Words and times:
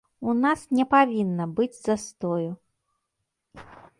У 0.31 0.33
нас 0.43 0.61
не 0.77 0.85
павінна 0.93 1.45
быць 1.59 1.77
застою. 1.87 2.49